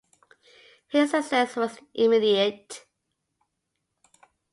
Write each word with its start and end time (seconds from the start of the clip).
His 0.87 1.11
success 1.11 1.55
was 1.55 1.77
immediate. 1.93 2.87